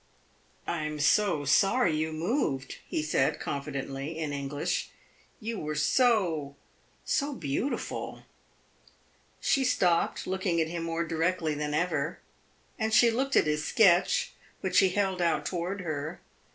[0.65, 4.89] "I am so sorry you moved," he said, confidently, in English.
[5.39, 6.55] "You were so
[7.05, 8.23] so beautiful."
[9.41, 12.17] She stopped, looking at him more directly than ever;
[12.79, 16.19] and she looked at his sketch, which he held out toward her.